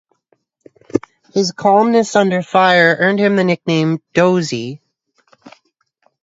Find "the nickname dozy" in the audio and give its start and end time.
3.35-4.81